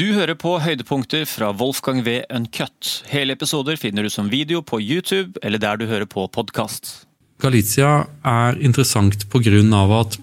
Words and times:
Du 0.00 0.14
hører 0.16 0.32
på 0.38 0.54
høydepunkter 0.64 1.26
fra 1.28 1.50
Wolfgang 1.60 1.98
V. 2.06 2.22
Uncut. 2.32 3.02
Hele 3.10 3.34
episoder 3.36 3.76
finner 3.76 4.06
du 4.06 4.08
som 4.08 4.30
video 4.32 4.62
på 4.64 4.78
YouTube 4.80 5.36
eller 5.44 5.60
der 5.60 5.76
du 5.76 5.82
hører 5.90 6.08
på 6.08 6.22
podkast. 6.32 7.02
Galicia 7.44 8.06
er 8.24 8.56
interessant 8.64 9.26
pga. 9.28 9.60
at 9.98 10.16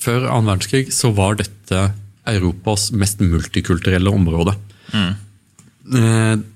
før 0.00 0.30
annen 0.30 0.48
verdenskrig 0.48 0.94
så 0.96 1.10
var 1.12 1.36
dette 1.36 1.92
Europas 2.24 2.88
mest 2.92 3.20
multikulturelle 3.20 4.08
område. 4.08 4.56
Mm. 4.94 5.12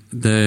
Det 0.09 0.41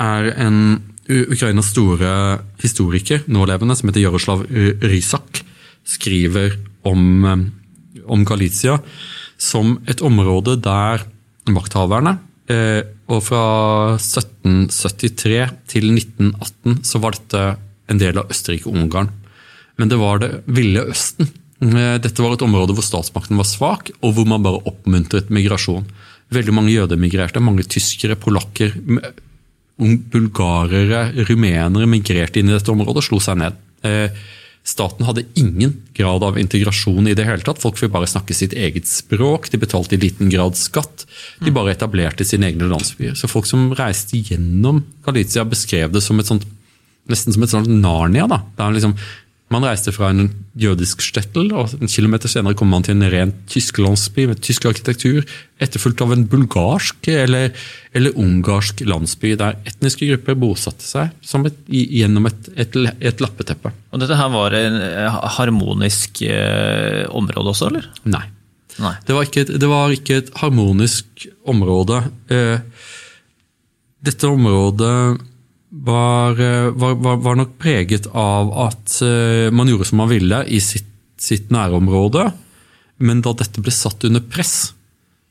er 0.00 0.30
en 0.40 0.58
Ukrainas 1.04 1.68
store 1.68 2.40
historiker, 2.62 3.20
nålevende, 3.26 3.76
som 3.76 3.90
heter 3.90 4.06
Jaroslav 4.06 4.46
Rysak, 4.80 5.44
skriver 5.84 6.56
om, 6.82 7.24
eh, 7.24 8.00
om 8.08 8.24
Galizia 8.24 8.80
som 9.40 9.78
et 9.90 10.02
område 10.04 10.56
der 10.62 11.04
makthaverne 11.50 12.16
eh, 12.48 12.82
Og 13.10 13.20
fra 13.26 13.44
1773 13.98 15.40
til 15.68 15.90
1918 15.92 16.84
så 16.86 17.00
var 17.02 17.16
dette 17.18 17.44
en 17.92 18.00
del 18.00 18.16
av 18.16 18.30
Østerrike-Ungarn. 18.32 19.10
Men 19.76 19.90
det 19.90 19.98
var 20.00 20.22
det 20.22 20.30
ville 20.46 20.86
Østen. 20.88 21.28
Eh, 21.60 21.96
Dette 22.00 22.22
var 22.24 22.34
et 22.34 22.46
område 22.46 22.76
hvor 22.76 22.86
statsmakten 22.86 23.38
var 23.40 23.48
svak, 23.48 23.92
og 24.00 24.16
hvor 24.16 24.28
man 24.28 24.44
bare 24.44 24.62
oppmuntret 24.70 25.32
migrasjon. 25.34 25.84
Veldig 26.32 26.54
mange 26.56 26.72
jøder 26.72 27.00
migrerte, 27.00 27.42
mange 27.44 27.66
tyskere, 27.68 28.16
polakker, 28.16 28.72
bulgarere, 29.76 31.02
rumenere 31.28 31.90
migrerte 31.90 32.40
inn 32.40 32.48
i 32.50 32.56
dette 32.56 32.72
området 32.72 33.02
og 33.02 33.08
slo 33.08 33.20
seg 33.22 33.42
ned. 33.42 33.60
Staten 34.64 35.04
hadde 35.04 35.26
ingen 35.36 35.74
grad 35.92 36.24
av 36.24 36.38
integrasjon 36.40 37.04
i 37.10 37.12
det 37.16 37.26
hele 37.28 37.44
tatt. 37.44 37.60
Folk 37.60 37.76
fikk 37.76 37.92
bare 37.92 38.08
snakke 38.08 38.32
sitt 38.36 38.54
eget 38.56 38.88
språk, 38.88 39.50
de 39.52 39.60
betalte 39.60 39.98
i 39.98 40.00
liten 40.00 40.30
grad 40.32 40.56
skatt. 40.56 41.04
De 41.44 41.52
bare 41.52 41.74
etablerte 41.74 42.24
sine 42.24 42.48
egne 42.48 42.70
landsbyer. 42.70 43.12
Så 43.18 43.28
folk 43.28 43.44
som 43.50 43.74
reiste 43.76 44.22
gjennom 44.24 44.80
Galicia, 45.04 45.44
beskrev 45.44 45.92
det 45.92 46.00
som 46.04 46.20
et 46.22 46.30
sånt 46.30 46.48
nesten 47.12 47.34
som 47.34 47.44
et 47.44 47.52
sånt 47.52 47.68
Narnia. 47.68 48.24
da. 48.30 48.40
Det 48.56 48.64
er 48.64 48.76
liksom, 48.78 48.96
man 49.52 49.64
reiste 49.66 49.92
fra 49.92 50.08
en 50.10 50.30
jødisk 50.58 51.02
stettel, 51.04 51.50
og 51.52 51.74
en 51.76 51.90
kilometer 51.90 52.30
senere 52.32 52.56
kom 52.58 52.70
man 52.72 52.84
til 52.86 52.96
en 52.96 53.06
ren 53.12 53.32
tysk 53.50 53.78
landsby 53.82 54.24
med 54.30 54.40
tysk 54.44 54.64
arkitektur, 54.70 55.26
etterfulgt 55.62 56.00
av 56.02 56.14
en 56.14 56.24
bulgarsk 56.30 57.10
eller, 57.12 57.52
eller 57.94 58.16
ungarsk 58.20 58.80
landsby, 58.88 59.34
der 59.40 59.58
etniske 59.68 60.08
grupper 60.08 60.38
bosatte 60.40 60.86
seg 60.86 61.12
som 61.24 61.44
et, 61.48 61.58
gjennom 61.68 62.30
et, 62.30 62.48
et, 62.56 62.78
et 63.12 63.22
lappeteppe. 63.22 63.74
Og 63.92 64.02
dette 64.02 64.18
her 64.18 64.32
var 64.32 64.56
en 64.58 64.80
eh, 64.80 65.20
harmonisk 65.36 66.24
eh, 66.26 67.04
område 67.12 67.54
også, 67.54 67.70
eller? 67.70 67.92
Nei. 68.08 68.24
Nei. 68.82 68.96
Det 69.06 69.14
var 69.14 69.28
ikke 69.28 69.44
et, 69.44 69.54
det 69.60 69.70
var 69.70 69.92
ikke 69.94 70.18
et 70.22 70.32
harmonisk 70.40 71.28
område. 71.46 72.00
Eh, 72.32 72.88
dette 74.04 74.28
området 74.28 74.96
var, 75.74 76.40
eh, 76.40 76.70
var, 76.70 76.94
var, 76.94 77.16
var 77.24 77.40
nok 77.40 77.56
preget 77.58 78.06
av 78.10 78.52
at 78.68 79.00
eh, 79.02 79.50
man 79.54 79.70
gjorde 79.70 79.88
som 79.90 80.00
man 80.02 80.12
ville 80.12 80.44
i 80.46 80.60
sitt, 80.62 80.90
sitt 81.18 81.50
nærområde, 81.54 82.28
men 83.02 83.24
da 83.24 83.34
dette 83.34 83.62
ble 83.62 83.74
satt 83.74 84.06
under 84.06 84.22
press, 84.22 84.72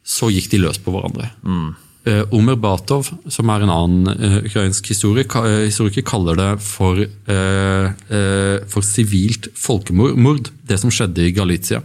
så 0.04 0.28
gikk 0.34 0.52
de 0.52 0.60
løs 0.66 0.82
på 0.84 0.92
hverandre. 0.92 1.32
Mm. 1.48 1.72
Omer 2.36 2.58
Batov, 2.60 3.08
som 3.32 3.48
er 3.54 3.64
en 3.64 3.72
annen 3.72 4.10
eh, 4.12 4.42
ukrainsk 4.50 4.90
historiker, 4.92 5.46
eh, 5.48 5.62
historiker, 5.70 6.04
kaller 6.04 6.36
det 6.36 6.50
for, 6.66 7.00
eh, 7.00 7.86
eh, 7.88 8.58
for 8.68 8.84
sivilt 8.84 9.48
folkemord, 9.56 10.52
det 10.68 10.82
som 10.82 10.92
skjedde 10.92 11.24
i 11.24 11.32
Galicia. 11.32 11.80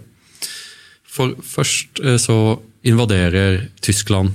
For 1.07 1.39
først 1.39 2.03
eh, 2.03 2.19
så 2.19 2.59
invaderer 2.83 3.69
Tyskland, 3.81 4.35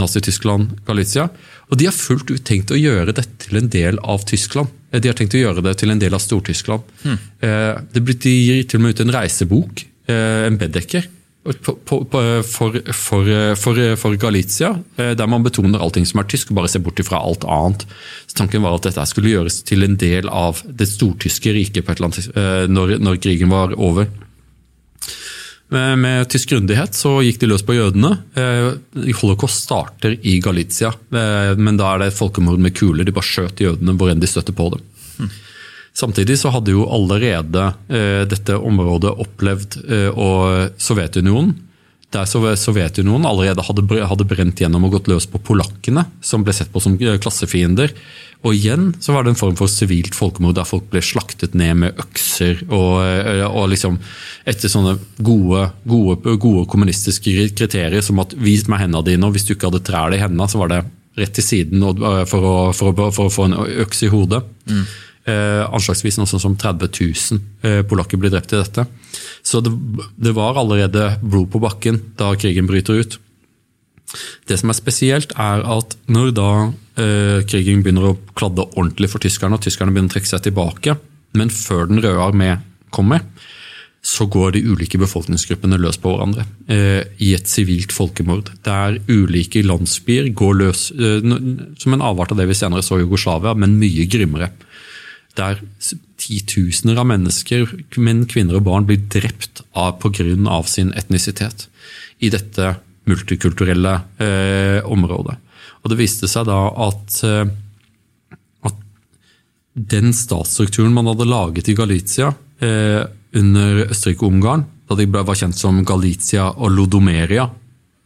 Nazi-Tyskland, 0.00 0.78
Galicia. 0.86 1.28
Og 1.70 1.78
de 1.78 1.86
har 1.88 1.96
fullt 1.96 2.30
ut 2.32 2.44
tenkt 2.48 2.72
å 2.72 2.78
gjøre 2.80 3.12
dette 3.12 3.38
til 3.46 3.58
en 3.60 3.68
del 3.72 3.98
av 4.02 4.24
Tyskland. 4.28 4.68
Eh, 4.92 5.00
De 5.00 5.08
har 5.08 5.14
tenkt 5.18 5.34
å 5.36 5.42
gjøre 5.42 5.62
det 5.64 5.76
til 5.78 5.90
en 5.90 5.98
del 6.00 6.14
av 6.14 6.20
Stor-Tyskland. 6.20 6.82
Hmm. 7.02 7.18
Det 7.40 8.04
De 8.04 8.30
gir 8.30 8.62
til 8.64 8.80
og 8.80 8.82
med 8.86 8.94
ut 8.94 9.00
en 9.06 9.12
reisebok, 9.18 9.84
eh, 10.08 10.46
en 10.46 10.56
på- 12.06 12.06
for, 12.46 12.82
for, 12.94 13.24
for, 13.58 13.96
for 13.96 14.14
Galizia, 14.16 14.76
eh, 14.96 15.14
der 15.18 15.26
man 15.26 15.42
betoner 15.42 15.80
allting 15.82 16.06
som 16.06 16.20
er 16.20 16.28
tysk, 16.30 16.50
og 16.52 16.56
bare 16.60 16.68
ser 16.70 16.78
bort 16.86 17.00
ifra 17.02 17.18
alt 17.18 17.42
annet. 17.44 17.82
Så 18.30 18.36
Tanken 18.38 18.62
var 18.62 18.76
at 18.76 18.82
dette 18.86 19.04
skulle 19.10 19.32
gjøres 19.32 19.62
til 19.66 19.82
en 19.82 19.96
del 19.96 20.28
av 20.30 20.62
det 20.64 20.86
stortyske 20.86 21.52
riket 21.52 21.88
eh, 21.90 22.66
når, 22.70 22.98
når 23.02 23.18
krigen 23.20 23.50
var 23.50 23.74
over. 23.74 24.06
Med, 25.72 25.98
med 25.98 26.28
tysk 26.28 26.50
grundighet 26.52 26.96
så 26.96 27.14
gikk 27.24 27.38
de 27.40 27.48
løs 27.48 27.62
på 27.64 27.76
jødene. 27.78 28.10
Eh, 28.36 29.12
Holocaust 29.22 29.64
starter 29.64 30.18
i 30.20 30.36
Galicia, 30.44 30.90
eh, 30.92 31.52
men 31.56 31.78
da 31.80 31.94
er 31.94 32.02
det 32.02 32.10
et 32.10 32.18
folkemord 32.18 32.60
med 32.60 32.76
kuler. 32.76 33.08
De 33.08 33.14
bare 33.14 33.24
skjøt 33.24 33.62
jødene 33.64 33.94
hvor 33.96 34.12
enn 34.12 34.20
de 34.20 34.28
støtte 34.28 34.52
på 34.56 34.68
dem. 34.74 35.30
Samtidig 35.96 36.38
så 36.40 36.52
hadde 36.52 36.72
jo 36.72 36.86
allerede 36.88 37.66
eh, 37.92 38.22
dette 38.28 38.56
området 38.56 39.12
opplevd 39.24 39.78
eh, 39.84 40.08
og 40.12 40.80
Sovjetunionen. 40.80 41.54
Der 42.12 42.26
Sov- 42.28 42.50
Sovjetunionen 42.60 43.24
allerede 43.28 43.64
hadde, 43.64 44.26
brent 44.28 44.60
gjennom 44.60 44.84
og 44.84 44.98
gått 44.98 45.08
løs 45.08 45.26
på 45.30 45.40
polakkene, 45.40 46.04
som 46.20 46.44
ble 46.44 46.52
sett 46.56 46.72
på 46.72 46.82
som 46.84 46.98
eh, 47.00 47.16
klassefiender. 47.22 47.94
Og 48.42 48.56
igjen 48.58 48.88
så 49.00 49.14
var 49.14 49.22
det 49.24 49.32
en 49.32 49.38
form 49.38 49.54
for 49.56 49.70
sivilt 49.70 50.16
folkemord 50.18 50.56
der 50.58 50.66
folk 50.66 50.88
ble 50.90 51.00
slaktet 51.04 51.54
ned 51.54 51.76
med 51.84 52.00
økser. 52.02 52.64
Og, 52.68 52.96
eh, 53.06 53.44
og 53.46 53.70
liksom 53.72 54.00
etter 54.44 54.72
sånne 54.72 54.96
gode, 55.22 55.68
gode, 55.88 56.36
gode 56.42 56.66
kommunistiske 56.70 57.48
kriterier 57.56 58.02
som 58.04 58.20
at 58.24 58.34
vis 58.36 58.66
meg 58.68 58.84
hendene 58.84 59.06
dine, 59.06 59.28
og 59.28 59.36
hvis 59.36 59.46
du 59.48 59.54
ikke 59.54 59.70
hadde 59.70 59.84
trær 59.86 60.12
i 60.16 60.20
hendene, 60.20 60.50
så 60.50 60.60
var 60.60 60.72
det 60.74 60.82
rett 61.20 61.32
til 61.36 61.44
siden 61.44 61.82
eh, 61.86 62.24
for, 62.28 62.44
å, 62.44 62.56
for, 62.76 62.92
å, 62.92 63.08
for 63.14 63.30
å 63.30 63.32
få 63.32 63.48
en 63.48 63.56
øks 63.86 64.04
i 64.04 64.12
hodet. 64.12 64.42
Eh, 65.22 65.62
anslagsvis 65.70 66.16
noe 66.18 66.26
sånn 66.26 66.42
som 66.42 66.54
30 66.58 66.88
000 66.98 67.42
eh, 67.62 67.82
polakker 67.86 68.18
blir 68.18 68.32
drept 68.32 68.56
i 68.56 68.58
dette. 68.58 68.84
Så 69.46 69.60
det, 69.62 69.70
det 70.18 70.32
var 70.34 70.58
allerede 70.58 71.12
blod 71.22 71.52
på 71.52 71.60
bakken 71.62 72.00
da 72.18 72.32
krigen 72.34 72.66
bryter 72.66 72.98
ut. 72.98 73.18
Det 74.50 74.58
som 74.58 74.72
er 74.72 74.76
spesielt, 74.76 75.30
er 75.38 75.62
at 75.76 75.94
når 76.10 76.34
da 76.36 76.50
eh, 76.98 77.38
krigen 77.46 77.84
begynner 77.84 78.10
å 78.10 78.18
kladde 78.34 78.66
ordentlig 78.72 79.12
for 79.12 79.22
tyskerne, 79.22 79.56
og 79.56 79.62
tyskerne 79.62 79.94
begynner 79.94 80.10
å 80.10 80.16
trekke 80.16 80.32
seg 80.32 80.42
tilbake, 80.48 80.98
men 81.38 81.54
før 81.54 81.86
Den 81.88 82.02
røde 82.02 82.26
armé 82.26 82.50
kommer, 82.92 83.22
så 84.02 84.26
går 84.26 84.56
de 84.56 84.64
ulike 84.66 84.98
befolkningsgruppene 84.98 85.78
løs 85.78 86.00
på 86.02 86.10
hverandre 86.10 86.44
eh, 86.66 87.06
i 87.22 87.30
et 87.36 87.46
sivilt 87.46 87.94
folkemord. 87.94 88.50
Der 88.66 88.98
ulike 89.06 89.62
landsbyer 89.62 90.32
går 90.34 90.58
løs, 90.58 90.88
eh, 90.90 91.22
som 91.78 91.94
en 91.94 92.02
avart 92.02 92.34
av 92.34 92.42
det 92.42 92.48
vi 92.50 92.58
senere 92.58 92.82
så 92.82 92.98
i 92.98 93.06
Jugoslavia, 93.06 93.54
men 93.54 93.78
mye 93.78 94.10
grimmere. 94.10 94.50
Der 95.38 95.60
titusener 96.20 97.00
av 97.00 97.08
mennesker, 97.08 97.70
menn, 97.96 98.26
kvinner 98.30 98.58
og 98.58 98.66
barn, 98.68 98.86
blir 98.88 99.00
drept 99.12 99.62
pga. 99.72 100.62
sin 100.66 100.92
etnisitet 100.92 101.68
i 102.20 102.30
dette 102.30 102.76
multikulturelle 103.04 103.94
eh, 104.22 104.84
området. 104.84 105.36
Og 105.82 105.90
Det 105.90 105.98
viste 105.98 106.28
seg 106.30 106.46
da 106.46 106.60
at, 106.86 107.16
eh, 107.24 107.48
at 108.62 108.76
den 109.74 110.12
statsstrukturen 110.12 110.92
man 110.94 111.10
hadde 111.10 111.26
laget 111.26 111.68
i 111.68 111.74
Galicia 111.74 112.34
eh, 112.60 113.02
under 113.34 113.88
Østerrike-Ungarn, 113.88 114.66
da 114.86 114.94
de 114.94 115.08
var 115.10 115.34
kjent 115.34 115.56
som 115.58 115.82
Galicia 115.88 116.52
og 116.52 116.70
Lodomeria 116.76 117.48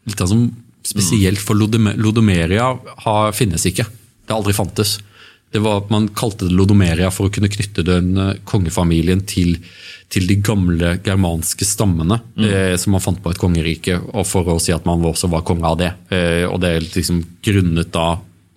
litt 0.07 0.23
av 0.23 0.31
som 0.31 0.47
Spesielt 0.87 1.41
for 1.43 1.59
Lodomeria 1.59 2.67
har, 3.03 3.33
finnes 3.35 3.65
ikke. 3.67 3.83
Det 3.83 4.31
har 4.31 4.39
aldri 4.39 4.53
fantes. 4.55 4.93
Det 5.53 5.63
var, 5.63 5.85
man 5.89 6.09
kalte 6.09 6.49
det 6.49 6.57
Lodomeria 6.59 7.11
for 7.15 7.29
å 7.29 7.33
kunne 7.33 7.51
knytte 7.53 7.85
den 7.87 8.17
eh, 8.19 8.33
kongefamilien 8.49 9.23
til, 9.31 9.55
til 10.13 10.27
de 10.29 10.37
gamle 10.45 10.97
germanske 11.07 11.65
stammene 11.65 12.19
eh, 12.43 12.75
som 12.81 12.97
man 12.97 13.05
fant 13.05 13.23
på 13.23 13.33
et 13.33 13.41
kongerike, 13.41 14.01
og 14.13 14.27
for 14.29 14.51
å 14.53 14.59
si 14.63 14.75
at 14.75 14.85
man 14.89 15.05
også 15.07 15.31
var 15.33 15.47
konge 15.47 15.69
av 15.71 15.79
det. 15.81 15.93
Eh, 16.11 16.45
og 16.51 16.59
det 16.65 16.73
er 16.75 16.89
liksom 16.89 17.23
grunnet 17.47 17.93
da 17.95 18.17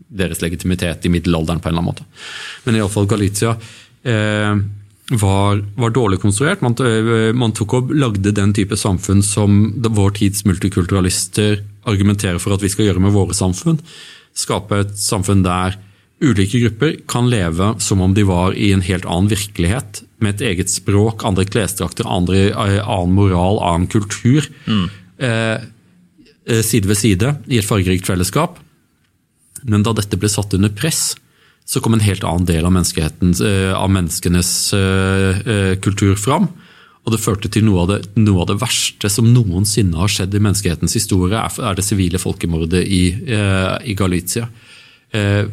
deres 0.09 0.41
legitimitet 0.41 1.05
i 1.05 1.13
middelalderen 1.13 1.61
på 1.61 1.69
en 1.69 1.75
eller 1.75 1.83
annen 1.83 1.91
måte. 1.91 2.07
Men 2.65 2.79
iallfall 2.79 3.07
Galicia 3.09 3.53
eh, 4.03 4.53
var, 5.21 5.61
var 5.75 5.93
dårlig 5.93 6.19
konstruert. 6.21 6.63
Man, 6.65 6.75
eh, 6.85 7.29
man 7.37 7.53
tok 7.57 7.75
og 7.77 7.91
lagde 7.93 8.33
den 8.35 8.53
type 8.57 8.77
samfunn 8.77 9.21
som 9.25 9.59
vår 9.85 10.17
tids 10.19 10.45
multikulturalister 10.49 11.61
argumenterer 11.89 12.41
for 12.41 12.55
at 12.57 12.65
vi 12.65 12.71
skal 12.73 12.89
gjøre 12.89 13.03
med 13.05 13.15
våre 13.15 13.37
samfunn. 13.37 13.79
Skape 14.37 14.83
et 14.83 14.97
samfunn 15.01 15.45
der 15.45 15.77
ulike 16.21 16.59
grupper 16.59 16.95
kan 17.07 17.29
leve 17.31 17.73
som 17.79 18.01
om 18.03 18.13
de 18.13 18.25
var 18.27 18.53
i 18.53 18.71
en 18.75 18.83
helt 18.83 19.07
annen 19.07 19.31
virkelighet, 19.31 20.03
med 20.19 20.35
et 20.35 20.47
eget 20.51 20.71
språk, 20.71 21.23
andre 21.23 21.45
klesdrakter, 21.47 22.07
andre, 22.07 22.49
eh, 22.51 22.79
annen 22.83 23.15
moral, 23.15 23.59
annen 23.63 23.87
kultur. 23.87 24.47
Mm. 24.67 24.89
eh, 25.19 26.61
side 26.63 26.87
ved 26.87 26.97
side 26.97 27.35
i 27.47 27.59
et 27.59 27.67
fargerikt 27.67 28.07
fellesskap. 28.07 28.59
Men 29.63 29.83
da 29.83 29.93
dette 29.93 30.17
ble 30.19 30.29
satt 30.31 30.53
under 30.55 30.69
press, 30.69 31.15
så 31.69 31.81
kom 31.83 31.93
en 31.93 32.03
helt 32.03 32.25
annen 32.25 32.47
del 32.49 32.65
av, 32.65 32.73
eh, 32.73 33.73
av 33.77 33.91
menneskenes 33.93 34.73
eh, 34.73 35.41
eh, 35.45 35.75
kultur 35.77 36.15
fram. 36.15 36.49
og 37.05 37.13
det 37.15 37.23
førte 37.23 37.49
til 37.49 37.63
noe 37.65 37.79
av 37.81 37.87
det, 37.89 37.97
noe 38.19 38.43
av 38.43 38.49
det 38.51 38.59
verste 38.61 39.09
som 39.09 39.25
noensinne 39.33 39.97
har 39.97 40.11
skjedd 40.11 40.35
i 40.35 40.41
menneskehetens 40.43 40.93
historie, 40.93 41.39
er, 41.39 41.55
er 41.65 41.77
det 41.77 41.85
sivile 41.87 42.19
folkemordet 42.21 42.83
i, 42.85 43.15
eh, 43.23 43.77
i 43.89 43.95
Galicia. 43.97 44.49
Eh, 45.15 45.47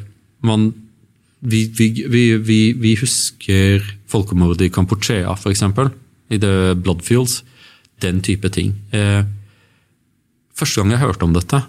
man, 0.45 0.69
vi, 1.41 1.65
vi, 1.79 2.27
vi, 2.37 2.61
vi, 2.77 2.95
husker 3.01 3.85
folkemordet 4.11 4.69
i 4.69 4.73
Kampuchea, 4.73 5.33
f.eks. 5.37 5.63
I 6.31 6.39
The 6.43 6.75
Bloodfields. 6.75 7.43
Den 8.03 8.21
type 8.21 8.49
ting. 8.53 8.75
Eh, 8.93 9.23
første 10.57 10.83
gang 10.83 10.93
jeg 10.93 11.05
hørte 11.05 11.25
om 11.25 11.37
dette, 11.37 11.63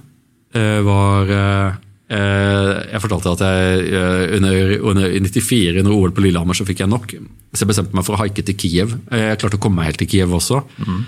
eh, 0.58 0.80
var 0.84 1.31
eh, 1.31 1.78
Eh, 2.08 2.69
jeg 2.88 3.04
fortalte 3.04 3.34
at 3.36 3.42
jeg 3.44 3.88
eh, 3.92 4.36
under, 4.38 4.69
under 4.88 5.10
94, 5.12 5.81
under 5.81 5.92
OL 5.92 6.14
på 6.16 6.24
Lillehammer, 6.24 6.56
så 6.56 6.66
fikk 6.68 6.86
jeg 6.86 6.92
nok. 6.92 7.16
Så 7.52 7.66
jeg 7.66 7.72
bestemte 7.74 7.98
meg 7.98 8.06
for 8.08 8.16
å 8.16 8.22
haike 8.22 8.46
til 8.48 8.56
Kiev. 8.60 8.96
Eh, 9.12 9.25
jeg 9.34 9.42
klarte 9.42 9.60
å 9.60 9.64
komme 9.64 9.81
meg 9.81 9.92
helt 9.92 10.00
til 10.02 10.10
Kiev 10.14 10.36
også. 10.38 10.62
Mm. 10.80 11.02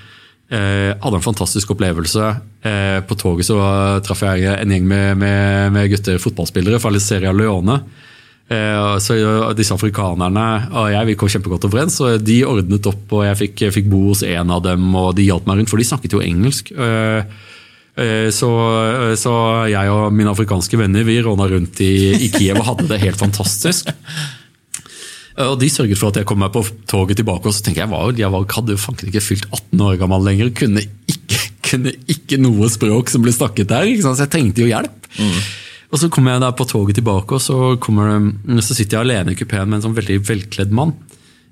Hadde 0.50 1.18
en 1.19 1.22
fantastisk 1.22 1.75
opplevelse. 1.75 2.30
på 3.06 3.16
toget 3.22 3.46
så 3.46 3.57
traff 4.01 4.24
jeg 4.25 4.48
en 4.50 4.72
gjeng 4.74 4.88
med, 4.90 5.18
med, 5.22 5.74
med 5.75 5.92
gutter, 5.92 6.18
fotballspillere 6.18 6.80
fra 6.81 6.90
Liceria 6.90 7.30
Leone. 7.30 7.75
Så 8.98 9.18
disse 9.54 9.75
afrikanerne 9.78 10.48
og 10.74 10.90
jeg 10.90 11.10
vi 11.12 11.16
kom 11.22 11.30
kjempegodt 11.30 11.68
overens. 11.69 12.00
og 12.01 12.25
De 12.25 12.40
ordnet 12.50 12.90
opp, 12.90 13.06
og 13.13 13.28
jeg 13.28 13.40
fikk, 13.44 13.68
fikk 13.78 13.92
bo 13.92 14.07
hos 14.07 14.25
en 14.25 14.56
av 14.56 14.66
dem, 14.66 14.90
og 14.98 15.13
de 15.19 15.28
hjalp 15.30 15.46
meg 15.46 15.62
rundt, 15.62 15.69
for 15.69 15.78
de 15.78 15.86
snakket 15.92 16.18
jo 16.18 16.25
engelsk. 16.25 16.74
Eh, 18.00 18.30
så, 18.31 18.50
eh, 18.86 19.16
så, 19.19 19.34
jeg 19.68 19.92
og 19.92 20.13
mine 20.16 20.31
afrikanske 20.31 20.78
venner 20.80 21.04
vi 21.07 21.19
råna 21.24 21.50
rundt 21.51 21.81
i, 21.84 22.13
i, 22.16 22.30
Kiev 22.31 22.62
og 22.62 22.68
hadde 22.72 22.88
det 22.92 23.01
helt 23.04 23.19
fantastisk. 23.19 23.92
Og 25.39 25.56
De 25.62 25.69
sørget 25.71 26.00
for 26.00 26.12
at 26.12 26.19
jeg 26.19 26.27
kom 26.27 26.41
meg 26.41 26.51
på 26.51 26.65
toget 26.89 27.19
tilbake. 27.21 27.47
og 27.47 27.56
så 27.56 27.63
tenker 27.63 27.86
Jeg 27.86 27.91
var, 27.91 28.12
jeg 28.18 28.31
var, 28.31 28.45
hadde 28.56 28.75
jo 28.75 28.81
fanken 28.81 29.07
ikke 29.07 29.24
fylt 29.24 29.47
18 29.47 29.81
år 29.86 29.95
gammel 30.01 30.25
lenger. 30.27 30.51
Kunne 30.56 30.83
ikke, 31.07 31.39
kunne 31.69 31.94
ikke 32.12 32.41
noe 32.41 32.69
språk 32.71 33.09
som 33.13 33.24
ble 33.24 33.31
snakket 33.36 33.71
der. 33.71 33.88
Så 34.03 34.15
jeg 34.19 34.33
trengte 34.33 34.65
jo 34.65 34.71
hjelp. 34.71 35.09
Mm. 35.19 35.39
Og 35.89 35.97
Så 35.97 36.09
kommer 36.13 36.36
jeg 36.36 36.44
der 36.44 36.51
på 36.53 36.68
toget 36.69 37.00
tilbake, 37.00 37.33
og 37.33 37.41
så, 37.41 37.75
kommer, 37.81 38.19
så 38.62 38.75
sitter 38.77 39.00
jeg 39.00 39.07
alene 39.07 39.33
i 39.33 39.38
kupeen 39.39 39.69
med 39.69 39.80
en 39.80 39.88
sånn 39.88 39.97
veldig 39.97 40.19
velkledd 40.27 40.75
mann. 40.75 40.94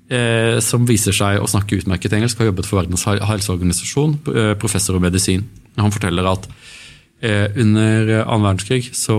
Eh, 0.08 0.56
som 0.64 0.86
viser 0.88 1.12
seg 1.12 1.42
å 1.42 1.48
snakke 1.50 1.80
utmerket 1.82 2.14
engelsk, 2.16 2.38
har 2.38 2.52
jobbet 2.52 2.68
for 2.68 2.80
Verdens 2.80 3.02
helseorganisasjon, 3.04 4.14
eh, 4.30 4.52
professor 4.60 4.96
i 4.96 5.02
medisin. 5.02 5.42
Han 5.76 5.92
forteller 5.92 6.30
at 6.30 6.46
under 7.18 8.10
annen 8.20 8.44
verdenskrig 8.44 8.92
så 8.94 9.16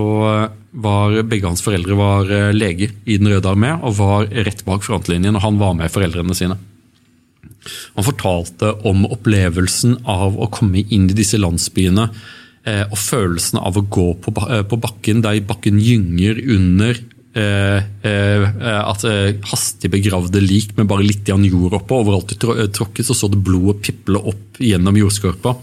var 0.70 1.16
begge 1.28 1.44
hans 1.44 1.60
foreldre 1.60 1.98
var 1.98 2.30
leger 2.54 2.94
i 3.04 3.18
Den 3.20 3.28
røde 3.28 3.50
armé 3.50 3.74
og 3.76 3.98
var 3.98 4.30
rett 4.46 4.62
bak 4.64 4.86
frontlinjen, 4.86 5.36
og 5.36 5.44
han 5.44 5.58
var 5.60 5.74
med 5.76 5.92
foreldrene 5.92 6.36
sine. 6.38 6.56
Han 7.98 8.06
fortalte 8.06 8.72
om 8.88 9.04
opplevelsen 9.04 9.98
av 10.08 10.38
å 10.40 10.48
komme 10.48 10.80
inn 10.80 11.10
i 11.10 11.18
disse 11.18 11.36
landsbyene 11.42 12.08
og 12.86 12.96
følelsen 12.96 13.60
av 13.60 13.76
å 13.76 13.84
gå 13.84 14.08
på 14.24 14.80
bakken 14.80 15.20
der 15.26 15.44
bakken 15.44 15.76
gynger 15.84 16.40
under 16.56 17.04
Eh, 17.30 17.78
eh, 18.02 18.44
at 18.66 19.04
eh, 19.06 19.36
hastig 19.52 19.86
begravde 19.92 20.40
lik 20.42 20.72
med 20.74 20.88
bare 20.90 21.06
litt 21.06 21.28
jord 21.30 21.76
oppå. 21.78 22.00
Overalt 22.02 22.34
det 22.34 22.72
tråkket, 22.74 23.06
så 23.06 23.14
så 23.14 23.30
det 23.30 23.38
blodet 23.38 23.82
piple 23.86 24.18
opp 24.18 24.58
gjennom 24.58 24.98
jordskorpa. 24.98 25.54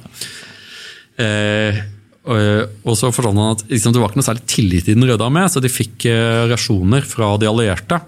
Og 2.28 2.98
så 3.00 3.08
fortalte 3.16 3.40
han 3.40 3.56
at 3.56 3.62
liksom, 3.72 3.94
Det 3.96 4.02
var 4.02 4.12
ikke 4.12 4.20
noe 4.20 4.26
særlig 4.28 4.48
tillit 4.52 4.90
i 4.90 4.96
Den 4.98 5.08
røde 5.08 5.24
armé, 5.24 5.46
så 5.48 5.62
de 5.64 5.72
fikk 5.72 6.10
rasjoner 6.52 7.08
fra 7.08 7.36
de 7.40 7.48
allierte. 7.48 8.02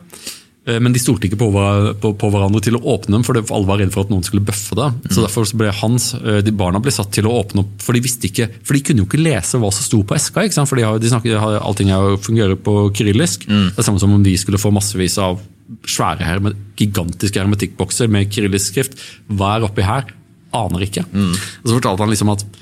Eh, 0.70 0.80
men 0.84 0.94
de 0.94 1.02
stolte 1.02 1.30
ikke 1.30 1.40
på, 1.40 1.50
på, 2.02 2.12
på, 2.20 2.32
hverandre 2.34 2.62
til 2.64 2.78
å 2.78 2.84
åpne 2.96 3.18
dem, 3.18 3.26
for 3.26 3.40
alle 3.40 3.70
var 3.70 3.82
redde 3.82 3.94
for 3.96 4.06
at 4.06 4.12
noen 4.14 4.26
skulle 4.26 4.46
bøffe 4.46 4.78
det. 4.78 4.90
Mm. 4.96 5.14
Så 5.16 5.24
derfor 5.24 5.48
ble 5.60 5.72
hans, 5.82 6.12
eh, 6.20 6.42
de 6.46 6.54
Barna 6.56 6.82
ble 6.84 6.94
satt 6.94 7.12
til 7.16 7.30
å 7.30 7.36
åpne 7.42 7.64
opp, 7.64 7.78
for 7.84 7.98
de 7.98 8.04
visste 8.06 8.30
ikke, 8.30 8.50
for 8.62 8.78
de 8.78 8.84
kunne 8.86 9.04
jo 9.04 9.10
ikke 9.10 9.22
lese 9.22 9.62
hva 9.62 9.72
som 9.76 9.88
sto 9.88 10.02
på 10.04 10.18
eska. 10.18 10.46
ikke 10.46 10.60
sant? 10.60 10.72
For 10.72 10.80
de, 10.80 10.86
har, 10.88 11.00
de 11.02 11.14
snakker, 11.14 11.48
Allting 11.60 11.94
fungerer 12.24 12.60
på 12.60 12.76
kyrillisk. 12.98 13.48
Mm. 13.50 13.72
Det 13.72 13.82
er 13.82 13.90
samme 13.90 14.04
som 14.04 14.14
om 14.16 14.26
de 14.26 14.36
skulle 14.40 14.62
få 14.62 14.74
massevis 14.76 15.18
av 15.22 15.42
svære 15.86 16.26
herme, 16.26 16.56
gigantiske 16.80 17.38
hermetikkbokser 17.38 18.10
med 18.12 18.32
kyrillisk 18.34 18.74
skrift. 18.74 18.98
Hva 19.30 19.56
er 19.56 19.68
oppi 19.68 19.86
her? 19.86 20.10
Aner 20.58 20.86
ikke. 20.86 21.06
Mm. 21.14 21.36
Og 21.36 21.70
Så 21.70 21.76
fortalte 21.78 22.06
han 22.06 22.12
liksom 22.14 22.34
at 22.34 22.46
Eh, 22.46 22.59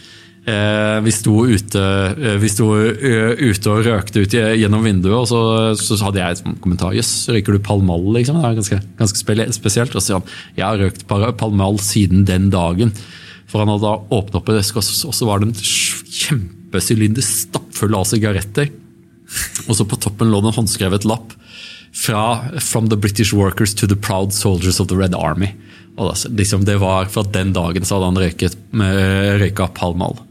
vi 0.47 1.11
sto 1.11 1.41
ute, 1.43 1.81
eh, 2.15 2.37
vi 2.39 2.47
sto 2.47 2.69
eh, 2.79 3.33
ute 3.35 3.71
og 3.71 3.83
røkte 3.83 4.23
ut 4.23 4.31
gjennom 4.31 4.85
vinduet, 4.85 5.17
og 5.17 5.27
så, 5.27 5.41
så 5.75 5.97
hadde 6.05 6.21
jeg 6.21 6.37
et 6.37 6.61
kommentar. 6.63 6.95
Jøss, 6.95 7.27
røyker 7.33 7.57
du 7.57 7.63
palmall? 7.63 8.05
Liksom? 8.15 8.39
Det 8.39 8.47
er 8.47 8.59
ganske, 8.61 8.79
ganske 9.01 9.19
spesielt. 9.57 9.95
Og 9.95 9.99
så 9.99 10.05
sier 10.05 10.19
han 10.21 10.35
jeg 10.55 10.65
har 10.65 10.79
røkt 10.79 11.03
palmall 11.39 11.79
siden 11.83 12.23
den 12.29 12.47
dagen. 12.53 12.93
For 13.47 13.63
han 13.63 13.71
hadde 13.73 13.87
da 13.87 14.19
åpnet 14.19 14.37
opp 14.39 14.51
en 14.51 14.59
eske, 14.61 14.79
og 14.79 15.15
så 15.15 15.27
var 15.27 15.43
det 15.43 15.49
en 15.49 15.57
kjempesylinder 15.59 17.25
stappfull 17.25 17.95
av 17.99 18.07
sigaretter. 18.07 18.71
Og 19.67 19.75
så 19.75 19.87
på 19.87 19.99
toppen 19.99 20.31
lå 20.31 20.39
det 20.43 20.53
en 20.53 20.59
håndskrevet 20.61 21.07
lapp 21.07 21.35
fra 21.97 22.47
'From 22.61 22.87
the 22.89 22.95
British 22.95 23.33
Workers 23.33 23.73
to 23.73 23.87
the 23.87 23.95
Proud 23.95 24.31
Soldiers 24.31 24.79
of 24.79 24.87
the 24.87 24.95
Red 24.95 25.11
Army'. 25.11 25.55
Og 25.97 26.07
da, 26.07 26.29
liksom, 26.29 26.63
det 26.63 26.77
var 26.79 27.05
Fra 27.09 27.23
den 27.23 27.53
dagen 27.53 27.83
så 27.83 27.97
hadde 27.97 28.05
han 28.05 28.21
røyket, 28.23 28.57
røyka 29.41 29.67
palmall. 29.73 30.26